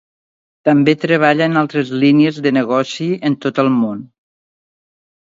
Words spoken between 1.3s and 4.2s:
en altres línies de negoci en tot el món.